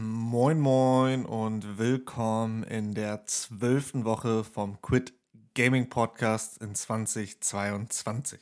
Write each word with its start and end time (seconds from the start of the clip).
Moin 0.00 0.60
Moin 0.60 1.26
und 1.26 1.76
willkommen 1.76 2.62
in 2.62 2.94
der 2.94 3.26
zwölften 3.26 4.04
Woche 4.04 4.44
vom 4.44 4.80
Quit 4.80 5.12
Gaming 5.56 5.88
Podcast 5.88 6.62
in 6.62 6.76
2022. 6.76 8.38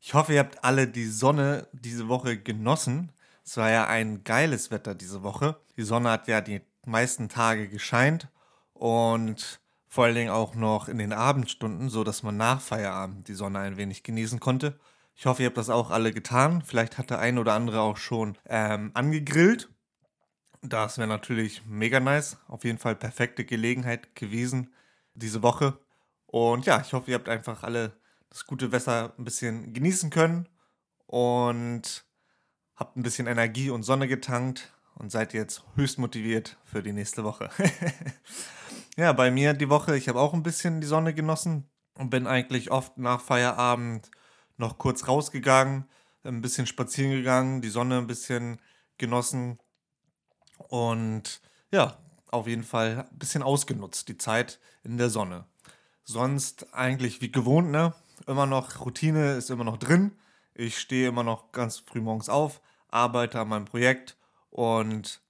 Ich 0.00 0.14
hoffe, 0.14 0.32
ihr 0.32 0.38
habt 0.38 0.64
alle 0.64 0.88
die 0.88 1.04
Sonne 1.04 1.68
diese 1.72 2.08
Woche 2.08 2.38
genossen. 2.38 3.12
Es 3.44 3.58
war 3.58 3.70
ja 3.70 3.88
ein 3.88 4.24
geiles 4.24 4.70
Wetter 4.70 4.94
diese 4.94 5.22
Woche. 5.22 5.60
Die 5.76 5.82
Sonne 5.82 6.12
hat 6.12 6.28
ja 6.28 6.40
die 6.40 6.62
meisten 6.86 7.28
Tage 7.28 7.68
gescheint 7.68 8.28
und 8.72 9.60
vor 9.86 10.04
allen 10.04 10.14
Dingen 10.14 10.30
auch 10.30 10.54
noch 10.54 10.88
in 10.88 10.96
den 10.96 11.12
Abendstunden, 11.12 11.90
so 11.90 12.04
dass 12.04 12.22
man 12.22 12.38
nach 12.38 12.62
Feierabend 12.62 13.28
die 13.28 13.34
Sonne 13.34 13.58
ein 13.58 13.76
wenig 13.76 14.02
genießen 14.02 14.40
konnte. 14.40 14.80
Ich 15.14 15.26
hoffe, 15.26 15.42
ihr 15.42 15.48
habt 15.48 15.58
das 15.58 15.68
auch 15.68 15.90
alle 15.90 16.14
getan. 16.14 16.62
Vielleicht 16.62 16.96
hat 16.96 17.10
der 17.10 17.18
ein 17.18 17.36
oder 17.36 17.52
andere 17.52 17.82
auch 17.82 17.98
schon 17.98 18.38
ähm, 18.48 18.92
angegrillt. 18.94 19.68
Das 20.62 20.98
wäre 20.98 21.08
natürlich 21.08 21.64
mega 21.66 22.00
nice. 22.00 22.38
Auf 22.48 22.64
jeden 22.64 22.78
Fall 22.78 22.94
perfekte 22.94 23.44
Gelegenheit 23.44 24.14
gewesen 24.14 24.74
diese 25.14 25.42
Woche. 25.42 25.78
Und 26.26 26.66
ja, 26.66 26.80
ich 26.80 26.92
hoffe, 26.92 27.10
ihr 27.10 27.16
habt 27.16 27.28
einfach 27.28 27.62
alle 27.62 27.92
das 28.28 28.46
gute 28.46 28.70
Wetter 28.70 29.12
ein 29.18 29.24
bisschen 29.24 29.72
genießen 29.72 30.10
können 30.10 30.48
und 31.06 32.04
habt 32.76 32.96
ein 32.96 33.02
bisschen 33.02 33.26
Energie 33.26 33.70
und 33.70 33.82
Sonne 33.82 34.06
getankt 34.06 34.72
und 34.94 35.10
seid 35.10 35.32
jetzt 35.32 35.64
höchst 35.74 35.98
motiviert 35.98 36.56
für 36.64 36.82
die 36.82 36.92
nächste 36.92 37.24
Woche. 37.24 37.50
ja, 38.96 39.12
bei 39.12 39.30
mir 39.30 39.54
die 39.54 39.70
Woche, 39.70 39.96
ich 39.96 40.08
habe 40.08 40.20
auch 40.20 40.34
ein 40.34 40.42
bisschen 40.42 40.80
die 40.80 40.86
Sonne 40.86 41.14
genossen 41.14 41.68
und 41.94 42.10
bin 42.10 42.26
eigentlich 42.26 42.70
oft 42.70 42.96
nach 42.98 43.20
Feierabend 43.20 44.10
noch 44.56 44.78
kurz 44.78 45.08
rausgegangen, 45.08 45.86
ein 46.22 46.42
bisschen 46.42 46.66
spazieren 46.66 47.12
gegangen, 47.12 47.62
die 47.62 47.70
Sonne 47.70 47.98
ein 47.98 48.06
bisschen 48.06 48.60
genossen 48.98 49.58
und 50.68 51.40
ja, 51.70 51.98
auf 52.30 52.46
jeden 52.46 52.64
Fall 52.64 53.08
ein 53.10 53.18
bisschen 53.18 53.42
ausgenutzt, 53.42 54.08
die 54.08 54.18
Zeit 54.18 54.60
in 54.84 54.98
der 54.98 55.10
Sonne. 55.10 55.46
Sonst 56.04 56.74
eigentlich 56.74 57.20
wie 57.20 57.32
gewohnt, 57.32 57.70
ne? 57.70 57.94
Immer 58.26 58.46
noch, 58.46 58.80
Routine 58.84 59.34
ist 59.34 59.50
immer 59.50 59.64
noch 59.64 59.78
drin. 59.78 60.12
Ich 60.54 60.78
stehe 60.78 61.08
immer 61.08 61.22
noch 61.22 61.52
ganz 61.52 61.78
früh 61.78 62.00
morgens 62.00 62.28
auf, 62.28 62.60
arbeite 62.88 63.40
an 63.40 63.48
meinem 63.48 63.64
Projekt 63.64 64.16
und 64.50 65.22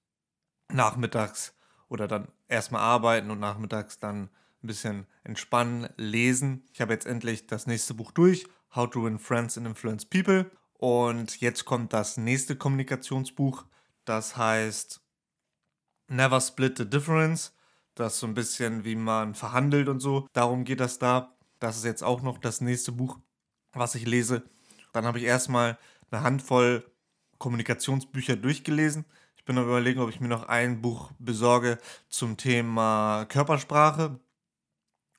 nachmittags 0.69 1.55
oder 1.89 2.09
dann 2.09 2.29
erstmal 2.49 2.83
arbeiten 2.83 3.31
und 3.31 3.41
nachmittags 3.41 3.99
dann 3.99 4.25
ein 4.63 4.67
bisschen 4.67 5.07
entspannen, 5.25 5.89
lesen. 5.97 6.65
Ich 6.73 6.81
habe 6.81 6.93
jetzt 6.93 7.07
endlich 7.07 7.47
das 7.47 7.67
nächste 7.67 7.95
Buch 7.95 8.13
durch, 8.13 8.47
How 8.75 8.89
to 8.89 9.05
Win 9.05 9.19
Friends 9.19 9.57
and 9.57 9.67
Influence 9.67 10.05
People. 10.05 10.51
Und 10.75 11.41
jetzt 11.41 11.65
kommt 11.65 11.93
das 11.93 12.17
nächste 12.17 12.57
Kommunikationsbuch, 12.57 13.65
das 14.05 14.37
heißt 14.37 15.00
Never 16.11 16.41
Split 16.41 16.77
the 16.77 16.91
Difference. 16.91 17.53
Das 17.95 18.15
ist 18.15 18.21
so 18.21 18.27
ein 18.27 18.35
bisschen, 18.35 18.85
wie 18.85 18.97
man 18.97 19.37
verhandelt 19.37 19.89
und 19.89 20.01
so. 20.01 20.27
Darum 20.33 20.65
geht 20.65 20.81
das 20.81 20.99
da. 20.99 21.37
Das 21.61 21.77
ist 21.77 21.85
jetzt 21.85 22.03
auch 22.03 22.21
noch 22.23 22.39
das 22.39 22.61
nächste 22.61 22.91
Buch, 22.91 23.21
was 23.73 23.95
ich 23.95 24.07
lese. 24.07 24.43
Dann 24.93 25.05
habe 25.05 25.19
ich 25.19 25.25
erstmal 25.25 25.79
eine 26.11 26.23
Handvoll 26.23 26.85
Kommunikationsbücher 27.39 28.35
durchgelesen. 28.35 29.05
Ich 29.37 29.45
bin 29.45 29.57
am 29.57 29.65
überlegen, 29.65 30.01
ob 30.01 30.11
ich 30.11 30.21
mir 30.21 30.27
noch 30.27 30.49
ein 30.49 30.83
Buch 30.83 31.13
besorge 31.21 31.79
zum 32.09 32.37
Thema 32.37 33.25
Körpersprache 33.27 34.19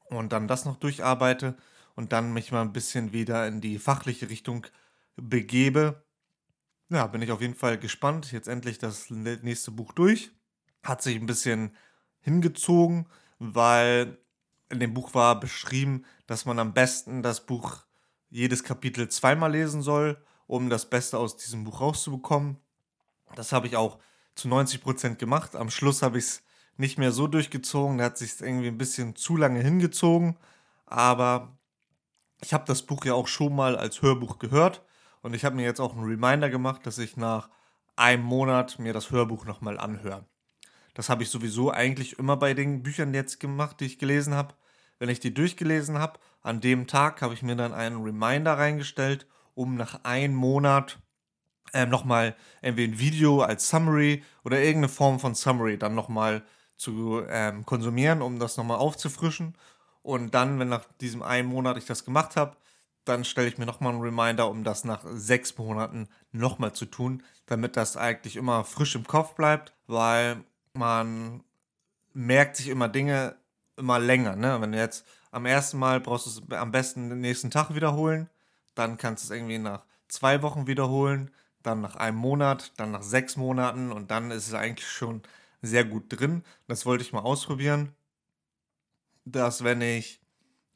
und 0.09 0.33
dann 0.33 0.49
das 0.49 0.65
noch 0.65 0.75
durcharbeite 0.75 1.55
und 1.95 2.11
dann 2.11 2.33
mich 2.33 2.51
mal 2.51 2.63
ein 2.63 2.73
bisschen 2.73 3.13
wieder 3.13 3.47
in 3.47 3.61
die 3.61 3.79
fachliche 3.79 4.29
Richtung 4.29 4.67
begebe. 5.15 6.03
Ja, 6.89 7.07
bin 7.07 7.21
ich 7.21 7.31
auf 7.31 7.39
jeden 7.39 7.55
Fall 7.55 7.77
gespannt. 7.77 8.33
Jetzt 8.33 8.49
endlich 8.49 8.77
das 8.77 9.09
nächste 9.09 9.71
Buch 9.71 9.93
durch 9.93 10.31
hat 10.83 11.01
sich 11.01 11.15
ein 11.15 11.25
bisschen 11.25 11.75
hingezogen, 12.21 13.07
weil 13.39 14.17
in 14.69 14.79
dem 14.79 14.93
Buch 14.93 15.13
war 15.13 15.39
beschrieben, 15.39 16.05
dass 16.27 16.45
man 16.45 16.59
am 16.59 16.73
besten 16.73 17.23
das 17.23 17.45
Buch 17.45 17.83
jedes 18.29 18.63
Kapitel 18.63 19.09
zweimal 19.09 19.51
lesen 19.51 19.81
soll, 19.81 20.23
um 20.47 20.69
das 20.69 20.89
Beste 20.89 21.17
aus 21.17 21.37
diesem 21.37 21.63
Buch 21.65 21.81
rauszubekommen. 21.81 22.57
Das 23.35 23.51
habe 23.51 23.67
ich 23.67 23.75
auch 23.75 23.99
zu 24.35 24.47
90 24.47 24.81
Prozent 24.81 25.19
gemacht. 25.19 25.55
Am 25.55 25.69
Schluss 25.69 26.01
habe 26.01 26.17
ich 26.17 26.25
es 26.25 26.43
nicht 26.77 26.97
mehr 26.97 27.11
so 27.11 27.27
durchgezogen. 27.27 27.97
Da 27.97 28.05
hat 28.05 28.17
sich 28.17 28.39
irgendwie 28.39 28.67
ein 28.67 28.77
bisschen 28.77 29.15
zu 29.15 29.37
lange 29.37 29.61
hingezogen. 29.61 30.37
Aber 30.85 31.57
ich 32.41 32.53
habe 32.53 32.65
das 32.65 32.81
Buch 32.81 33.05
ja 33.05 33.13
auch 33.13 33.27
schon 33.27 33.55
mal 33.55 33.77
als 33.77 34.01
Hörbuch 34.01 34.39
gehört. 34.39 34.83
Und 35.21 35.33
ich 35.33 35.45
habe 35.45 35.55
mir 35.55 35.65
jetzt 35.65 35.79
auch 35.79 35.93
einen 35.93 36.05
Reminder 36.05 36.49
gemacht, 36.49 36.85
dass 36.85 36.97
ich 36.97 37.17
nach 37.17 37.49
einem 37.95 38.23
Monat 38.23 38.79
mir 38.79 38.93
das 38.93 39.11
Hörbuch 39.11 39.45
nochmal 39.45 39.77
anhöre. 39.77 40.25
Das 40.93 41.09
habe 41.09 41.23
ich 41.23 41.29
sowieso 41.29 41.71
eigentlich 41.71 42.19
immer 42.19 42.37
bei 42.37 42.53
den 42.53 42.83
Büchern 42.83 43.13
jetzt 43.13 43.39
gemacht, 43.39 43.79
die 43.79 43.85
ich 43.85 43.99
gelesen 43.99 44.33
habe. 44.33 44.53
Wenn 44.99 45.09
ich 45.09 45.19
die 45.19 45.33
durchgelesen 45.33 45.97
habe, 45.97 46.19
an 46.41 46.61
dem 46.61 46.87
Tag 46.87 47.21
habe 47.21 47.33
ich 47.33 47.43
mir 47.43 47.55
dann 47.55 47.73
einen 47.73 48.03
Reminder 48.03 48.57
reingestellt, 48.57 49.27
um 49.55 49.75
nach 49.75 50.03
einem 50.03 50.35
Monat 50.35 50.99
ähm, 51.73 51.89
nochmal 51.89 52.35
entweder 52.61 52.91
ein 52.91 52.99
Video 52.99 53.41
als 53.41 53.69
Summary 53.69 54.23
oder 54.43 54.59
irgendeine 54.59 54.89
Form 54.89 55.19
von 55.19 55.35
Summary 55.35 55.77
dann 55.77 55.95
nochmal 55.95 56.43
zu 56.75 57.23
ähm, 57.29 57.65
konsumieren, 57.65 58.21
um 58.21 58.39
das 58.39 58.57
nochmal 58.57 58.77
aufzufrischen. 58.77 59.55
Und 60.01 60.33
dann, 60.33 60.59
wenn 60.59 60.69
nach 60.69 60.85
diesem 60.99 61.21
einen 61.21 61.47
Monat 61.47 61.77
ich 61.77 61.85
das 61.85 62.05
gemacht 62.05 62.35
habe, 62.35 62.57
dann 63.05 63.23
stelle 63.23 63.47
ich 63.47 63.57
mir 63.57 63.65
nochmal 63.65 63.93
einen 63.93 64.01
Reminder, 64.01 64.49
um 64.49 64.63
das 64.63 64.83
nach 64.83 65.03
sechs 65.11 65.57
Monaten 65.57 66.07
nochmal 66.31 66.73
zu 66.73 66.85
tun, 66.85 67.23
damit 67.45 67.77
das 67.77 67.97
eigentlich 67.97 68.35
immer 68.35 68.63
frisch 68.63 68.95
im 68.95 69.05
Kopf 69.05 69.35
bleibt, 69.35 69.73
weil 69.87 70.43
man 70.73 71.43
merkt 72.13 72.57
sich 72.57 72.67
immer 72.67 72.89
Dinge 72.89 73.35
immer 73.77 73.99
länger. 73.99 74.35
Ne? 74.35 74.59
Wenn 74.61 74.71
du 74.71 74.77
jetzt 74.77 75.05
am 75.31 75.45
ersten 75.45 75.77
Mal 75.77 75.99
brauchst 75.99 76.25
du 76.25 76.29
es 76.29 76.57
am 76.57 76.71
besten 76.71 77.09
den 77.09 77.21
nächsten 77.21 77.51
Tag 77.51 77.73
wiederholen, 77.73 78.29
dann 78.75 78.97
kannst 78.97 79.23
du 79.23 79.33
es 79.33 79.37
irgendwie 79.37 79.57
nach 79.57 79.83
zwei 80.07 80.41
Wochen 80.41 80.67
wiederholen, 80.67 81.31
dann 81.63 81.81
nach 81.81 81.95
einem 81.95 82.17
Monat, 82.17 82.73
dann 82.77 82.91
nach 82.91 83.03
sechs 83.03 83.37
Monaten 83.37 83.91
und 83.91 84.11
dann 84.11 84.31
ist 84.31 84.47
es 84.47 84.53
eigentlich 84.53 84.87
schon 84.87 85.21
sehr 85.61 85.85
gut 85.85 86.05
drin. 86.09 86.43
Das 86.67 86.85
wollte 86.85 87.03
ich 87.03 87.13
mal 87.13 87.19
ausprobieren. 87.19 87.93
Dass 89.25 89.63
wenn 89.63 89.81
ich 89.81 90.19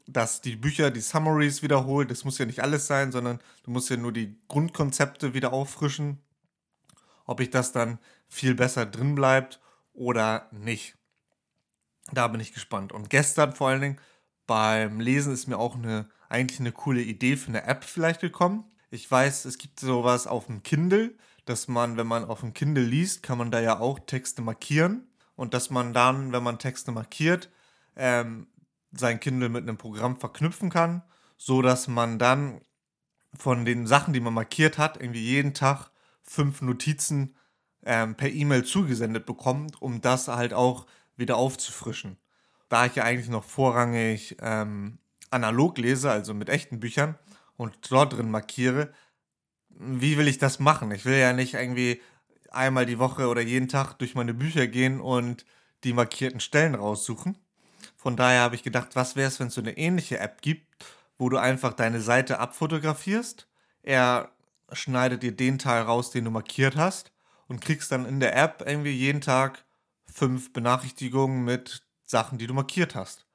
dass 0.07 0.39
die 0.39 0.55
Bücher, 0.55 0.91
die 0.91 0.99
Summaries 0.99 1.63
wiederholt, 1.63 2.11
das 2.11 2.25
muss 2.25 2.37
ja 2.37 2.45
nicht 2.45 2.61
alles 2.61 2.85
sein, 2.85 3.11
sondern 3.11 3.39
du 3.63 3.71
musst 3.71 3.89
ja 3.89 3.97
nur 3.97 4.11
die 4.11 4.37
Grundkonzepte 4.47 5.33
wieder 5.33 5.51
auffrischen. 5.51 6.19
Ob 7.25 7.39
ich 7.39 7.49
das 7.49 7.71
dann 7.71 7.97
viel 8.27 8.53
besser 8.53 8.85
drin 8.85 9.15
bleibt 9.15 9.59
oder 9.95 10.49
nicht. 10.51 10.95
Da 12.11 12.27
bin 12.27 12.41
ich 12.41 12.53
gespannt. 12.53 12.91
Und 12.91 13.09
gestern 13.09 13.53
vor 13.53 13.69
allen 13.69 13.81
Dingen 13.81 14.01
beim 14.45 14.99
Lesen 14.99 15.33
ist 15.33 15.47
mir 15.47 15.57
auch 15.57 15.75
eine, 15.75 16.07
eigentlich 16.29 16.59
eine 16.59 16.71
coole 16.71 17.01
Idee 17.01 17.35
für 17.35 17.49
eine 17.49 17.63
App 17.63 17.83
vielleicht 17.83 18.21
gekommen. 18.21 18.65
Ich 18.91 19.09
weiß, 19.09 19.45
es 19.45 19.57
gibt 19.57 19.79
sowas 19.79 20.27
auf 20.27 20.45
dem 20.45 20.61
Kindle, 20.61 21.15
dass 21.45 21.67
man, 21.67 21.97
wenn 21.97 22.07
man 22.07 22.25
auf 22.25 22.41
dem 22.41 22.53
Kindle 22.53 22.83
liest, 22.83 23.23
kann 23.23 23.37
man 23.37 23.51
da 23.51 23.59
ja 23.59 23.79
auch 23.79 23.99
Texte 23.99 24.41
markieren. 24.41 25.07
Und 25.35 25.53
dass 25.53 25.69
man 25.69 25.93
dann, 25.93 26.31
wenn 26.31 26.43
man 26.43 26.59
Texte 26.59 26.91
markiert, 26.91 27.49
ähm, 27.95 28.47
sein 28.91 29.19
Kindle 29.19 29.49
mit 29.49 29.63
einem 29.63 29.77
Programm 29.77 30.17
verknüpfen 30.17 30.69
kann, 30.69 31.03
so 31.37 31.61
dass 31.61 31.87
man 31.87 32.19
dann 32.19 32.61
von 33.37 33.65
den 33.65 33.85
Sachen, 33.85 34.13
die 34.13 34.21
man 34.21 34.33
markiert 34.33 34.77
hat, 34.77 34.97
irgendwie 35.01 35.23
jeden 35.23 35.53
Tag 35.53 35.89
fünf 36.23 36.61
Notizen 36.61 37.35
ähm, 37.85 38.15
per 38.15 38.29
E-Mail 38.29 38.65
zugesendet 38.65 39.25
bekommt, 39.25 39.81
um 39.81 40.01
das 40.01 40.27
halt 40.27 40.53
auch 40.53 40.87
wieder 41.15 41.37
aufzufrischen. 41.37 42.17
Da 42.67 42.87
ich 42.87 42.95
ja 42.95 43.03
eigentlich 43.03 43.29
noch 43.29 43.43
vorrangig 43.43 44.37
ähm, 44.41 44.97
analog 45.29 45.77
lese, 45.77 46.11
also 46.11 46.33
mit 46.33 46.49
echten 46.49 46.79
Büchern, 46.79 47.17
und 47.57 47.77
dort 47.89 48.13
drin 48.13 48.29
markiere, 48.29 48.91
wie 49.69 50.17
will 50.17 50.27
ich 50.27 50.39
das 50.39 50.59
machen? 50.59 50.91
Ich 50.91 51.05
will 51.05 51.17
ja 51.17 51.31
nicht 51.31 51.53
irgendwie 51.53 52.01
einmal 52.49 52.85
die 52.85 52.99
Woche 52.99 53.27
oder 53.27 53.41
jeden 53.41 53.67
Tag 53.67 53.93
durch 53.93 54.15
meine 54.15 54.33
Bücher 54.33 54.67
gehen 54.67 54.99
und 54.99 55.45
die 55.83 55.93
markierten 55.93 56.39
Stellen 56.39 56.75
raussuchen. 56.75 57.37
Von 57.95 58.17
daher 58.17 58.41
habe 58.41 58.55
ich 58.55 58.63
gedacht, 58.63 58.95
was 58.95 59.15
wäre 59.15 59.27
es, 59.27 59.39
wenn 59.39 59.47
es 59.47 59.53
so 59.53 59.61
eine 59.61 59.77
ähnliche 59.77 60.19
App 60.19 60.41
gibt, 60.41 60.65
wo 61.17 61.29
du 61.29 61.37
einfach 61.37 61.73
deine 61.73 62.01
Seite 62.01 62.39
abfotografierst. 62.39 63.47
Er 63.83 64.31
schneidet 64.71 65.23
dir 65.23 65.35
den 65.35 65.59
Teil 65.59 65.83
raus, 65.83 66.11
den 66.11 66.25
du 66.25 66.31
markiert 66.31 66.75
hast 66.75 67.14
und 67.47 67.61
kriegst 67.61 67.91
dann 67.91 68.05
in 68.05 68.19
der 68.19 68.35
App 68.35 68.63
irgendwie 68.65 68.91
jeden 68.91 69.21
Tag 69.21 69.65
fünf 70.05 70.53
Benachrichtigungen 70.53 71.43
mit 71.43 71.83
Sachen, 72.05 72.37
die 72.37 72.47
du 72.47 72.53
markiert 72.53 72.95
hast. 72.95 73.25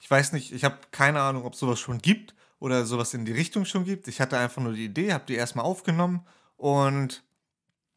Ich 0.00 0.10
weiß 0.10 0.32
nicht, 0.32 0.52
ich 0.52 0.64
habe 0.64 0.78
keine 0.90 1.20
Ahnung, 1.20 1.44
ob 1.44 1.54
sowas 1.54 1.80
schon 1.80 1.98
gibt 1.98 2.34
oder 2.60 2.84
sowas 2.84 3.14
in 3.14 3.24
die 3.24 3.32
Richtung 3.32 3.64
schon 3.64 3.84
gibt. 3.84 4.08
Ich 4.08 4.20
hatte 4.20 4.38
einfach 4.38 4.62
nur 4.62 4.72
die 4.72 4.84
Idee, 4.84 5.12
habe 5.12 5.24
die 5.26 5.34
erstmal 5.34 5.64
aufgenommen 5.64 6.24
und 6.56 7.24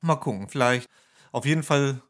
mal 0.02 0.16
gucken. 0.16 0.50
Vielleicht 0.50 0.90
auf 1.32 1.46
jeden 1.46 1.64
Fall, 1.64 2.02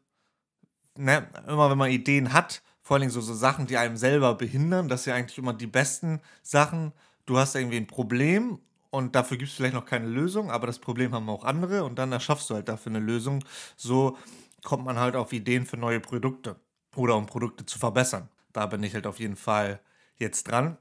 ne, 0.96 1.28
immer 1.46 1.70
wenn 1.70 1.78
man 1.78 1.90
Ideen 1.90 2.32
hat, 2.32 2.62
vor 2.82 2.96
allem 2.96 3.10
so, 3.10 3.20
so 3.20 3.34
Sachen, 3.34 3.66
die 3.66 3.76
einem 3.76 3.96
selber 3.96 4.34
behindern, 4.34 4.88
das 4.88 5.04
sind 5.04 5.12
ja 5.12 5.16
eigentlich 5.16 5.38
immer 5.38 5.54
die 5.54 5.66
besten 5.66 6.20
Sachen. 6.42 6.92
Du 7.26 7.38
hast 7.38 7.54
irgendwie 7.54 7.76
ein 7.76 7.86
Problem 7.86 8.58
und 8.92 9.14
dafür 9.14 9.38
gibt 9.38 9.50
es 9.50 9.56
vielleicht 9.56 9.72
noch 9.72 9.86
keine 9.86 10.06
Lösung, 10.06 10.50
aber 10.50 10.66
das 10.66 10.78
Problem 10.78 11.14
haben 11.14 11.30
auch 11.30 11.44
andere 11.44 11.82
und 11.82 11.98
dann 11.98 12.12
erschaffst 12.12 12.50
du 12.50 12.54
halt 12.54 12.68
dafür 12.68 12.92
eine 12.92 12.98
Lösung. 12.98 13.42
So 13.74 14.18
kommt 14.62 14.84
man 14.84 14.98
halt 14.98 15.16
auf 15.16 15.32
Ideen 15.32 15.64
für 15.64 15.78
neue 15.78 15.98
Produkte 15.98 16.60
oder 16.94 17.16
um 17.16 17.24
Produkte 17.24 17.64
zu 17.64 17.78
verbessern. 17.78 18.28
Da 18.52 18.66
bin 18.66 18.82
ich 18.82 18.92
halt 18.92 19.06
auf 19.06 19.18
jeden 19.18 19.36
Fall 19.36 19.80
jetzt 20.18 20.44
dran. 20.44 20.76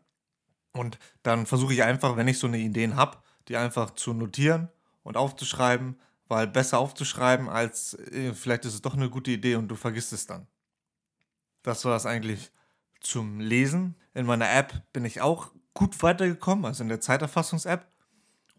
Und 0.73 0.99
dann 1.23 1.45
versuche 1.45 1.73
ich 1.73 1.83
einfach, 1.83 2.17
wenn 2.17 2.27
ich 2.27 2.37
so 2.37 2.47
eine 2.47 2.59
Ideen 2.59 2.97
habe, 2.97 3.17
die 3.47 3.55
einfach 3.55 3.91
zu 3.91 4.11
notieren 4.11 4.67
und 5.03 5.15
aufzuschreiben, 5.15 5.97
weil 6.27 6.47
besser 6.47 6.79
aufzuschreiben, 6.79 7.47
als 7.47 7.93
äh, 7.93 8.33
vielleicht 8.33 8.65
ist 8.65 8.73
es 8.73 8.81
doch 8.81 8.93
eine 8.93 9.09
gute 9.09 9.31
Idee 9.31 9.55
und 9.55 9.69
du 9.69 9.75
vergisst 9.75 10.11
es 10.11 10.27
dann. 10.27 10.47
Das 11.63 11.85
war 11.85 11.95
es 11.95 12.05
eigentlich 12.05 12.51
zum 12.99 13.39
Lesen. 13.39 13.95
In 14.13 14.25
meiner 14.25 14.51
App 14.51 14.83
bin 14.91 15.05
ich 15.05 15.21
auch 15.21 15.53
gut 15.73 16.03
weitergekommen, 16.03 16.65
also 16.65 16.83
in 16.83 16.89
der 16.89 16.99
Zeiterfassungs-App. 16.99 17.87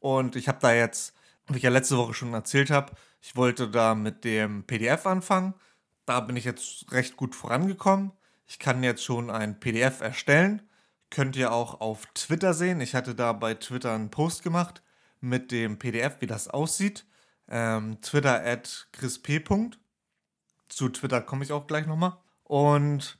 Und 0.02 0.34
ich 0.34 0.48
habe 0.48 0.58
da 0.60 0.74
jetzt, 0.74 1.14
wie 1.46 1.58
ich 1.58 1.62
ja 1.62 1.70
letzte 1.70 1.96
Woche 1.96 2.12
schon 2.12 2.34
erzählt 2.34 2.70
habe, 2.70 2.92
ich 3.20 3.36
wollte 3.36 3.68
da 3.68 3.94
mit 3.94 4.24
dem 4.24 4.64
PDF 4.64 5.06
anfangen. 5.06 5.54
Da 6.06 6.18
bin 6.18 6.36
ich 6.36 6.44
jetzt 6.44 6.90
recht 6.90 7.16
gut 7.16 7.36
vorangekommen. 7.36 8.10
Ich 8.48 8.58
kann 8.58 8.82
jetzt 8.82 9.04
schon 9.04 9.30
ein 9.30 9.60
PDF 9.60 10.00
erstellen. 10.00 10.68
Könnt 11.08 11.36
ihr 11.36 11.52
auch 11.52 11.80
auf 11.80 12.06
Twitter 12.14 12.52
sehen. 12.52 12.80
Ich 12.80 12.96
hatte 12.96 13.14
da 13.14 13.32
bei 13.32 13.54
Twitter 13.54 13.94
einen 13.94 14.10
Post 14.10 14.42
gemacht 14.42 14.82
mit 15.20 15.52
dem 15.52 15.78
PDF, 15.78 16.20
wie 16.20 16.26
das 16.26 16.48
aussieht. 16.48 17.06
Ähm, 17.48 18.00
Twitter 18.02 18.44
at 18.44 18.88
chrisp. 18.90 19.28
Zu 20.68 20.88
Twitter 20.88 21.20
komme 21.20 21.44
ich 21.44 21.52
auch 21.52 21.68
gleich 21.68 21.86
nochmal. 21.86 22.16
Und 22.42 23.18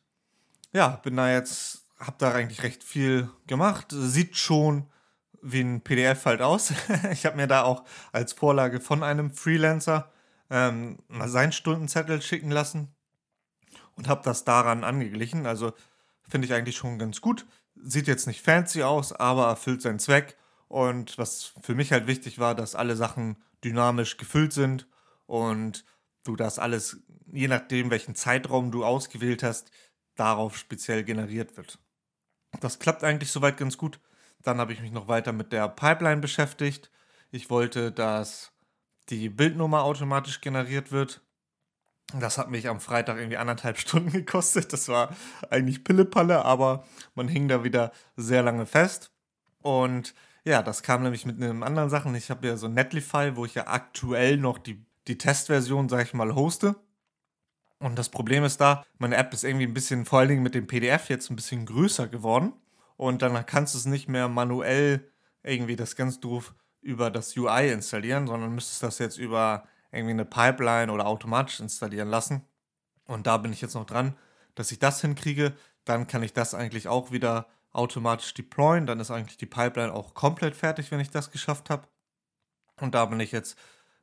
ja, 0.73 0.89
bin 1.05 1.15
da 1.15 1.31
jetzt, 1.31 1.85
hab 2.01 2.19
da 2.19 2.33
eigentlich 2.33 2.65
recht 2.65 2.83
viel 2.83 3.31
gemacht. 3.47 3.87
Sieht 3.91 4.37
schon 4.37 4.89
wie 5.43 5.61
ein 5.61 5.81
PDF 5.81 6.25
halt 6.25 6.41
aus. 6.41 6.73
ich 7.13 7.27
habe 7.27 7.37
mir 7.37 7.47
da 7.47 7.63
auch 7.65 7.85
als 8.13 8.33
Vorlage 8.33 8.81
von 8.81 9.03
einem 9.03 9.31
Freelancer 9.31 10.11
ähm, 10.51 10.99
mal 11.09 11.29
seinen 11.29 11.53
Stundenzettel 11.53 12.23
schicken 12.23 12.51
lassen 12.51 12.95
und 13.97 14.09
habe 14.09 14.23
das 14.25 14.45
daran 14.45 14.85
angeglichen. 14.85 15.47
Also 15.47 15.73
finde 16.29 16.47
ich 16.47 16.55
eigentlich 16.55 16.77
schon 16.77 16.99
ganz 16.99 17.21
gut. 17.21 17.47
Sieht 17.75 18.07
jetzt 18.07 18.27
nicht 18.27 18.43
fancy 18.43 18.83
aus, 18.83 19.13
aber 19.13 19.47
erfüllt 19.47 19.83
seinen 19.83 19.99
Zweck. 19.99 20.37
Und 20.69 21.19
was 21.19 21.53
für 21.63 21.75
mich 21.75 21.93
halt 21.93 22.07
wichtig 22.07 22.39
war, 22.39 22.55
dass 22.55 22.75
alle 22.75 22.97
Sachen 22.97 23.37
dynamisch 23.65 24.17
gefüllt 24.17 24.53
sind 24.53 24.87
und 25.27 25.85
du 26.25 26.37
das 26.37 26.59
alles, 26.59 27.03
je 27.33 27.49
nachdem, 27.49 27.91
welchen 27.91 28.15
Zeitraum 28.15 28.71
du 28.71 28.85
ausgewählt 28.85 29.43
hast, 29.43 29.71
darauf 30.15 30.57
speziell 30.57 31.05
generiert 31.05 31.57
wird. 31.57 31.79
Das 32.61 32.79
klappt 32.79 33.05
eigentlich 33.05 33.31
soweit 33.31 33.57
ganz 33.57 33.77
gut. 33.77 33.99
Dann 34.43 34.59
habe 34.59 34.73
ich 34.73 34.81
mich 34.81 34.93
noch 34.93 35.09
weiter 35.09 35.33
mit 35.33 35.53
der 35.53 35.69
Pipeline 35.69 36.21
beschäftigt. 36.21 36.91
Ich 37.31 37.51
wollte, 37.51 37.93
dass 37.93 38.53
die 39.09 39.29
Bildnummer 39.29 39.83
automatisch 39.83 40.41
generiert 40.41 40.93
wird. 40.93 41.23
Das 42.15 42.39
hat 42.39 42.51
mich 42.51 42.69
am 42.69 42.81
Freitag 42.81 43.19
irgendwie 43.19 43.37
anderthalb 43.37 43.79
Stunden 43.81 44.13
gekostet. 44.13 44.73
Das 44.73 44.89
war 44.89 45.15
eigentlich 45.51 45.85
Pillepalle, 45.85 46.45
aber 46.45 46.85
man 47.15 47.29
hing 47.29 47.49
da 47.49 47.65
wieder 47.65 47.93
sehr 48.17 48.43
lange 48.43 48.67
fest. 48.67 49.13
Und 49.63 50.15
ja, 50.45 50.63
das 50.63 50.83
kam 50.83 51.03
nämlich 51.03 51.25
mit 51.25 51.41
einem 51.41 51.63
anderen 51.63 51.89
Sachen. 51.89 52.15
Ich 52.15 52.31
habe 52.31 52.47
ja 52.47 52.57
so 52.57 52.69
Netlify, 52.69 53.37
wo 53.37 53.45
ich 53.45 53.55
ja 53.55 53.69
aktuell 53.69 54.37
noch 54.37 54.59
die, 54.59 54.85
die 55.07 55.19
Testversion, 55.19 55.89
sag 55.89 56.05
ich 56.05 56.15
mal, 56.15 56.35
hoste. 56.35 56.77
Und 57.79 57.99
das 57.99 58.11
Problem 58.11 58.45
ist 58.45 58.61
da, 58.61 58.85
meine 58.99 59.17
App 59.17 59.33
ist 59.33 59.45
irgendwie 59.45 59.67
ein 59.67 59.75
bisschen, 59.75 60.05
vor 60.05 60.21
allen 60.21 60.29
Dingen 60.29 60.43
mit 60.43 60.55
dem 60.55 60.67
PDF 60.67 61.09
jetzt 61.09 61.31
ein 61.31 61.37
bisschen 61.37 61.67
größer 61.67 62.09
geworden. 62.09 62.53
Und 63.03 63.21
dann 63.21 63.45
kannst 63.47 63.75
du 63.75 63.79
es 63.79 63.85
nicht 63.85 64.09
mehr 64.09 64.29
manuell 64.29 65.11
irgendwie 65.43 65.75
das 65.75 65.97
ganz 65.97 66.21
doof 66.21 66.55
über 66.81 67.11
das 67.11 67.37
UI 67.37 67.73
installieren, 67.73 68.29
sondern 68.29 68.55
müsstest 68.55 68.85
das 68.85 69.01
jetzt 69.01 69.19
über 69.19 69.67
irgendwie 69.91 70.13
eine 70.13 70.25
Pipeline 70.25 70.93
oder 70.93 71.09
automatisch 71.09 71.59
installieren 71.59 72.09
lassen. 72.09 72.43
Und 73.05 73.27
da 73.27 73.39
bin 73.39 73.53
ich 73.53 73.61
jetzt 73.61 73.75
noch 73.75 73.87
dran, 73.87 74.17
dass 74.55 74.71
ich 74.71 74.79
das 74.79 75.01
hinkriege. 75.01 75.53
Dann 75.85 76.07
kann 76.07 76.23
ich 76.23 76.33
das 76.33 76.55
eigentlich 76.55 76.87
auch 76.87 77.11
wieder 77.11 77.49
automatisch 77.73 78.35
deployen. 78.35 78.87
Dann 78.87 79.01
ist 79.01 79.11
eigentlich 79.11 79.37
die 79.37 79.47
Pipeline 79.47 79.93
auch 79.93 80.15
komplett 80.15 80.55
fertig, 80.55 80.93
wenn 80.93 81.01
ich 81.01 81.11
das 81.11 81.33
geschafft 81.33 81.71
habe. 81.71 81.89
Und 82.81 82.95
da 82.95 83.07
bin 83.07 83.19
ich 83.19 83.33
jetzt 83.33 83.59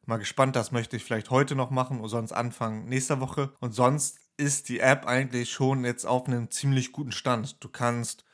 Mal 0.09 0.17
gespannt, 0.17 0.55
das 0.55 0.71
möchte 0.71 0.95
ich 0.95 1.03
vielleicht 1.03 1.29
heute 1.29 1.55
noch 1.55 1.69
machen 1.69 1.99
oder 1.99 2.09
sonst 2.09 2.31
Anfang 2.31 2.85
nächster 2.85 3.19
Woche. 3.19 3.53
Und 3.59 3.73
sonst 3.73 4.19
ist 4.37 4.67
die 4.67 4.79
App 4.79 5.05
eigentlich 5.05 5.51
schon 5.51 5.85
jetzt 5.85 6.03
auf 6.03 6.25
einem 6.25 6.49
ziemlich 6.49 6.91
guten 6.91 7.11
Stand. 7.11 7.63
Du 7.63 7.69
kannst 7.69 8.25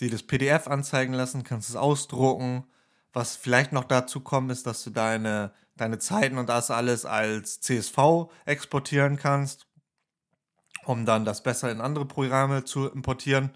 dir 0.00 0.10
das 0.10 0.22
PDF 0.22 0.68
anzeigen 0.68 1.14
lassen, 1.14 1.44
kannst 1.44 1.68
es 1.68 1.76
ausdrucken. 1.76 2.64
Was 3.12 3.36
vielleicht 3.36 3.72
noch 3.72 3.84
dazu 3.84 4.20
kommt, 4.20 4.52
ist, 4.52 4.66
dass 4.66 4.84
du 4.84 4.90
deine, 4.90 5.52
deine 5.76 5.98
Zeiten 5.98 6.38
und 6.38 6.48
das 6.48 6.70
alles 6.70 7.04
als 7.04 7.60
CSV 7.60 8.30
exportieren 8.44 9.16
kannst, 9.16 9.66
um 10.84 11.06
dann 11.06 11.24
das 11.24 11.42
besser 11.42 11.70
in 11.70 11.80
andere 11.80 12.04
Programme 12.04 12.64
zu 12.64 12.90
importieren. 12.90 13.50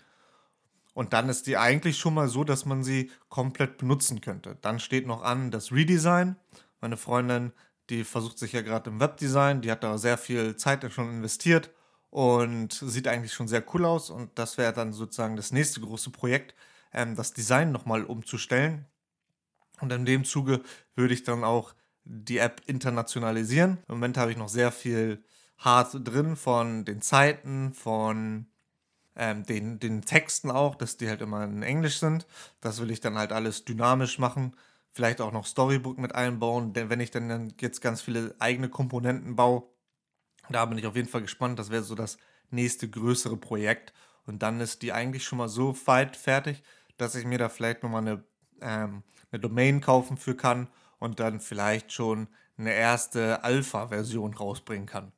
Und 0.95 1.13
dann 1.13 1.29
ist 1.29 1.47
die 1.47 1.57
eigentlich 1.57 1.99
schon 1.99 2.15
mal 2.15 2.29
so, 2.29 2.43
dass 2.45 2.65
man 2.65 2.83
sie 2.83 3.11
komplett 3.29 3.79
benutzen 3.79 4.21
könnte. 4.21 4.57
Dann 4.61 4.81
steht 4.81 5.07
noch 5.07 5.23
an 5.23 5.51
das 5.51 5.73
Redesign. 5.73 6.37
Meine 6.81 6.97
Freundin, 6.97 7.53
die 7.91 8.05
versucht 8.05 8.39
sich 8.39 8.53
ja 8.53 8.63
gerade 8.63 8.91
im 8.91 9.01
Webdesign, 9.01 9.61
die 9.61 9.71
hat 9.71 9.85
da 9.85 9.99
sehr 9.99 10.19
viel 10.19 10.57
Zeit 10.57 10.91
schon 10.93 11.11
investiert 11.11 11.71
und 12.11 12.73
sieht 12.73 13.09
eigentlich 13.09 13.33
schon 13.33 13.49
sehr 13.49 13.65
cool 13.73 13.85
aus. 13.85 14.11
Und 14.11 14.31
das 14.39 14.59
wäre 14.59 14.73
dann 14.73 14.93
sozusagen 14.93 15.37
das 15.37 15.53
nächste 15.53 15.81
große 15.81 16.11
Projekt, 16.11 16.55
ähm, 16.93 17.17
das 17.17 17.33
Design 17.33 17.73
nochmal 17.73 18.05
umzustellen. 18.05 18.87
Und 19.81 19.93
in 19.93 20.05
dem 20.05 20.25
Zuge 20.25 20.61
würde 20.95 21.15
ich 21.15 21.23
dann 21.23 21.45
auch 21.45 21.75
die 22.05 22.39
App 22.39 22.63
internationalisieren. 22.67 23.79
Im 23.89 23.97
Moment 23.97 24.17
habe 24.19 24.31
ich 24.31 24.37
noch 24.37 24.49
sehr 24.49 24.73
viel 24.73 25.23
Hard 25.59 26.07
drin 26.07 26.37
von 26.37 26.85
den 26.85 27.03
Zeiten, 27.03 27.73
von 27.73 28.47
ähm, 29.17 29.45
den, 29.45 29.79
den 29.79 30.03
Texten 30.03 30.51
auch, 30.51 30.75
dass 30.75 30.97
die 30.97 31.09
halt 31.09 31.21
immer 31.21 31.45
in 31.45 31.63
Englisch 31.63 31.99
sind. 31.99 32.27
Das 32.61 32.81
will 32.81 32.91
ich 32.91 33.01
dann 33.01 33.17
halt 33.17 33.33
alles 33.33 33.65
dynamisch 33.65 34.19
machen 34.19 34.55
vielleicht 34.93 35.21
auch 35.21 35.33
noch 35.33 35.47
Storybook 35.47 35.99
mit 35.99 36.15
einbauen, 36.15 36.73
denn 36.73 36.91
wenn 36.91 37.01
ich 37.01 37.11
dann 37.11 37.53
jetzt 37.61 37.81
ganz 37.81 38.01
viele 38.01 38.35
eigene 38.39 38.69
Komponenten 38.69 39.37
baue, 39.37 39.65
da 40.55 40.65
bin 40.65 40.79
ich 40.79 40.87
auf 40.87 40.97
jeden 40.97 41.09
Fall 41.09 41.23
gespannt. 41.23 41.59
Das 41.59 41.71
wäre 41.71 41.83
so 41.83 41.95
das 41.95 42.19
nächste 42.51 42.89
größere 42.89 43.37
Projekt. 43.37 43.93
Und 44.27 44.43
dann 44.43 44.61
ist 44.61 44.83
die 44.83 44.93
eigentlich 44.93 45.25
schon 45.25 45.39
mal 45.39 45.49
so 45.49 45.77
weit 45.87 46.17
fertig, 46.17 46.63
dass 46.97 47.15
ich 47.15 47.25
mir 47.25 47.39
da 47.39 47.49
vielleicht 47.49 47.83
nochmal 47.83 48.03
eine, 48.03 48.25
ähm, 48.61 49.03
eine 49.31 49.41
Domain 49.41 49.81
kaufen 49.81 50.17
für 50.17 50.37
kann 50.37 50.69
und 50.99 51.21
dann 51.21 51.41
vielleicht 51.41 51.93
schon 51.93 52.29
eine 52.59 52.75
erste 52.75 53.43
Alpha-Version 53.43 54.35
rausbringen 54.35 54.87
kann. 54.87 55.13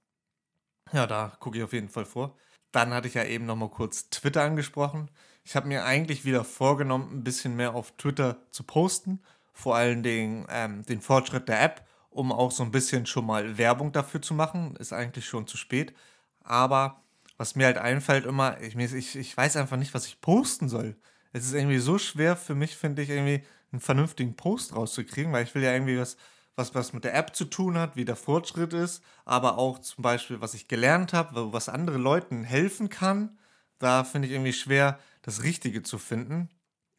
Ja, 0.93 1.06
da 1.06 1.37
gucke 1.40 1.58
ich 1.58 1.64
auf 1.64 1.73
jeden 1.73 1.88
Fall 1.88 2.05
vor. 2.05 2.37
Dann 2.70 2.94
hatte 2.94 3.08
ich 3.08 3.15
ja 3.15 3.24
eben 3.24 3.46
nochmal 3.46 3.70
kurz 3.70 4.10
Twitter 4.10 4.43
angesprochen. 4.43 5.10
Ich 5.44 5.56
habe 5.56 5.69
mir 5.69 5.84
eigentlich 5.84 6.24
wieder 6.24 6.44
vorgenommen, 6.44 7.10
ein 7.12 7.24
bisschen 7.24 7.56
mehr 7.56 7.74
auf 7.74 7.93
Twitter 7.96 8.46
zu 8.51 8.62
posten 8.62 9.20
vor 9.53 9.77
allen 9.77 10.03
Dingen 10.03 10.46
ähm, 10.51 10.84
den 10.84 11.01
Fortschritt 11.01 11.48
der 11.48 11.62
App, 11.62 11.86
um 12.13 12.33
auch 12.33 12.51
so 12.51 12.63
ein 12.63 12.71
bisschen 12.71 13.07
schon 13.07 13.27
mal 13.27 13.59
Werbung 13.59 13.93
dafür 13.93 14.23
zu 14.23 14.35
machen. 14.35 14.77
Ist 14.77 14.93
eigentlich 14.93 15.27
schon 15.27 15.47
zu 15.47 15.57
spät. 15.57 15.95
Aber 16.41 17.03
was 17.39 17.57
mir 17.57 17.67
halt 17.67 17.79
einfällt 17.79 18.27
immer, 18.27 18.61
ich, 18.61 18.77
ich, 18.77 19.17
ich 19.17 19.37
weiß 19.37 19.57
einfach 19.57 19.77
nicht, 19.77 19.95
was 19.95 20.07
ich 20.07 20.21
posten 20.21 20.69
soll. 20.69 20.97
Es 21.33 21.45
ist 21.45 21.55
irgendwie 21.55 21.79
so 21.79 21.99
schwer 21.99 22.37
für 22.37 22.55
mich, 22.55 22.77
finde 22.77 23.03
ich, 23.03 23.11
irgendwie 23.11 23.43
einen 23.73 23.81
vernünftigen 23.81 24.37
Post 24.37 24.75
rauszukriegen, 24.77 25.33
weil 25.33 25.45
ich 25.45 25.55
will 25.55 25.63
ja 25.63 25.73
irgendwie 25.73 25.99
was, 25.99 26.17
was, 26.57 26.75
was 26.75 26.93
mit 26.93 27.05
der 27.05 27.15
App 27.15 27.35
zu 27.35 27.47
tun 27.47 27.79
hat, 27.79 27.97
wie 27.97 28.05
der 28.05 28.17
Fortschritt 28.17 28.75
ist, 28.75 29.03
aber 29.25 29.59
auch 29.59 29.79
zum 29.79 30.03
Beispiel, 30.03 30.41
was 30.41 30.55
ich 30.55 30.69
gelernt 30.69 31.13
habe, 31.13 31.53
was 31.53 31.69
andere 31.69 31.99
Leuten 31.99 32.45
helfen 32.45 32.91
kann. 32.91 33.39
Da 33.79 34.05
finde 34.05 34.29
ich 34.29 34.35
irgendwie 34.35 34.53
schwer, 34.53 34.99
das 35.23 35.43
Richtige 35.43 35.83
zu 35.83 35.99
finden. 35.99 36.51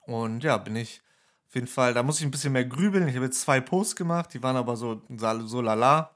Und 0.05 0.43
ja, 0.43 0.57
bin 0.57 0.75
ich 0.75 1.01
auf 1.53 1.55
jeden 1.55 1.67
Fall, 1.67 1.93
da 1.93 2.01
muss 2.01 2.17
ich 2.17 2.25
ein 2.25 2.31
bisschen 2.31 2.51
mehr 2.51 2.65
grübeln. 2.65 3.07
Ich 3.07 3.13
habe 3.13 3.25
jetzt 3.25 3.41
zwei 3.41 3.61
Posts 3.61 3.95
gemacht, 3.95 4.33
die 4.33 4.41
waren 4.41 4.55
aber 4.55 4.75
so, 4.75 5.03
so 5.45 5.61
lala. 5.61 6.15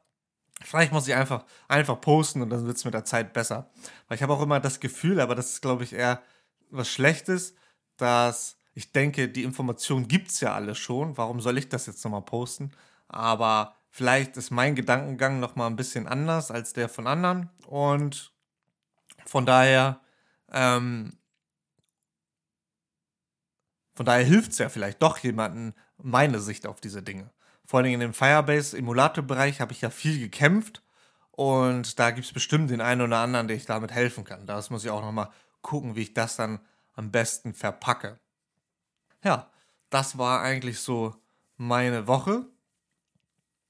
Vielleicht 0.63 0.91
muss 0.91 1.07
ich 1.07 1.13
einfach, 1.13 1.45
einfach 1.67 2.01
posten 2.01 2.41
und 2.41 2.49
dann 2.49 2.65
wird 2.65 2.75
es 2.75 2.85
mit 2.85 2.95
der 2.95 3.05
Zeit 3.05 3.33
besser. 3.33 3.69
Weil 4.07 4.15
ich 4.15 4.23
habe 4.23 4.33
auch 4.33 4.41
immer 4.41 4.59
das 4.59 4.79
Gefühl, 4.79 5.19
aber 5.19 5.35
das 5.35 5.51
ist, 5.51 5.61
glaube 5.61 5.83
ich, 5.83 5.93
eher 5.93 6.23
was 6.71 6.89
Schlechtes, 6.89 7.53
dass 7.97 8.57
ich 8.73 8.91
denke, 8.93 9.29
die 9.29 9.43
Information 9.43 10.07
gibt 10.07 10.31
es 10.31 10.39
ja 10.39 10.55
alle 10.55 10.73
schon. 10.73 11.19
Warum 11.19 11.39
soll 11.39 11.59
ich 11.59 11.69
das 11.69 11.85
jetzt 11.85 12.03
nochmal 12.03 12.23
posten? 12.23 12.71
Aber 13.07 13.75
vielleicht 13.91 14.37
ist 14.37 14.49
mein 14.49 14.73
Gedankengang 14.73 15.39
nochmal 15.39 15.69
ein 15.69 15.75
bisschen 15.75 16.07
anders 16.07 16.49
als 16.49 16.73
der 16.73 16.89
von 16.89 17.05
anderen. 17.05 17.51
Und 17.67 18.33
von 19.27 19.45
daher 19.45 19.99
ähm, 20.51 21.16
von 23.97 24.05
daher 24.05 24.23
hilft 24.23 24.51
es 24.51 24.59
ja 24.59 24.69
vielleicht 24.69 25.01
doch 25.01 25.17
jemandem 25.17 25.73
meine 25.97 26.39
Sicht 26.39 26.67
auf 26.67 26.79
diese 26.79 27.01
Dinge. 27.01 27.31
Vor 27.65 27.79
allem 27.79 27.93
in 27.93 27.99
dem 27.99 28.13
Firebase-Emulator-Bereich 28.13 29.59
habe 29.59 29.71
ich 29.71 29.81
ja 29.81 29.89
viel 29.89 30.19
gekämpft 30.19 30.83
und 31.31 31.97
da 31.97 32.11
gibt 32.11 32.27
es 32.27 32.31
bestimmt 32.31 32.69
den 32.69 32.79
einen 32.79 33.01
oder 33.01 33.17
anderen, 33.17 33.47
der 33.47 33.57
ich 33.57 33.65
damit 33.65 33.91
helfen 33.91 34.23
kann. 34.23 34.45
Das 34.45 34.69
muss 34.69 34.85
ich 34.85 34.91
auch 34.91 35.01
nochmal 35.01 35.31
gucken, 35.63 35.95
wie 35.95 36.03
ich 36.03 36.13
das 36.13 36.35
dann 36.35 36.59
am 36.93 37.09
besten 37.09 37.55
verpacke. 37.55 38.19
Ja, 39.23 39.49
das 39.89 40.19
war 40.19 40.41
eigentlich 40.41 40.79
so 40.79 41.15
meine 41.55 42.05
Woche. 42.05 42.45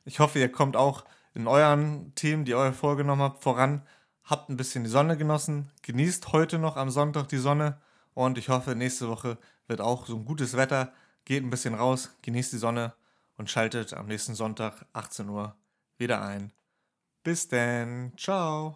Ich 0.04 0.20
hoffe, 0.20 0.40
ihr 0.40 0.52
kommt 0.52 0.76
auch 0.76 1.06
in 1.34 1.48
euren 1.48 2.14
Themen, 2.16 2.44
die 2.44 2.52
ihr 2.52 2.74
vorgenommen 2.74 3.22
habt, 3.22 3.44
voran. 3.44 3.82
Habt 4.26 4.50
ein 4.50 4.58
bisschen 4.58 4.84
die 4.84 4.90
Sonne 4.90 5.16
genossen. 5.16 5.72
Genießt 5.84 6.34
heute 6.34 6.60
noch 6.60 6.76
am 6.76 6.90
Sonntag 6.90 7.30
die 7.30 7.38
Sonne. 7.38 7.80
Und 8.14 8.38
ich 8.38 8.50
hoffe, 8.50 8.76
nächste 8.76 9.08
Woche 9.08 9.38
wird 9.68 9.82
auch 9.82 10.06
so 10.06 10.16
ein 10.16 10.26
gutes 10.26 10.58
Wetter. 10.58 10.94
Geht 11.26 11.44
ein 11.44 11.50
bisschen 11.50 11.76
raus, 11.76 12.12
genießt 12.22 12.54
die 12.54 12.58
Sonne 12.58 12.94
und 13.38 13.50
schaltet 13.50 13.94
am 13.94 14.08
nächsten 14.08 14.36
Sonntag 14.36 14.86
18 14.94 15.30
Uhr 15.30 15.56
wieder 15.98 16.22
ein. 16.22 16.52
Bis 17.24 17.48
denn. 17.48 18.14
Ciao. 18.18 18.76